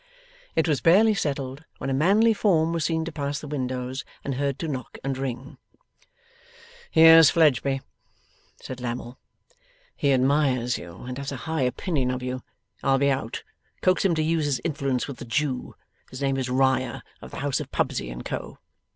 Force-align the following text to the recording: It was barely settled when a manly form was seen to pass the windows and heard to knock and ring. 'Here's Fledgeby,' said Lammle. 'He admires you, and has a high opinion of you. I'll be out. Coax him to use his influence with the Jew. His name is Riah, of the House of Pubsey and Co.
It 0.55 0.67
was 0.67 0.81
barely 0.81 1.13
settled 1.13 1.63
when 1.77 1.91
a 1.91 1.93
manly 1.93 2.33
form 2.33 2.73
was 2.73 2.85
seen 2.85 3.05
to 3.05 3.11
pass 3.11 3.39
the 3.39 3.47
windows 3.47 4.03
and 4.23 4.33
heard 4.33 4.57
to 4.57 4.67
knock 4.67 4.97
and 5.03 5.15
ring. 5.15 5.59
'Here's 6.89 7.29
Fledgeby,' 7.29 7.81
said 8.59 8.81
Lammle. 8.81 9.19
'He 9.95 10.11
admires 10.11 10.79
you, 10.79 11.01
and 11.03 11.19
has 11.19 11.31
a 11.31 11.35
high 11.45 11.61
opinion 11.61 12.09
of 12.09 12.23
you. 12.23 12.41
I'll 12.81 12.97
be 12.97 13.11
out. 13.11 13.43
Coax 13.83 14.03
him 14.03 14.15
to 14.15 14.23
use 14.23 14.45
his 14.45 14.59
influence 14.63 15.07
with 15.07 15.17
the 15.17 15.23
Jew. 15.25 15.75
His 16.09 16.19
name 16.23 16.37
is 16.37 16.49
Riah, 16.49 17.03
of 17.21 17.29
the 17.29 17.37
House 17.45 17.59
of 17.59 17.69
Pubsey 17.71 18.09
and 18.09 18.25
Co. 18.25 18.57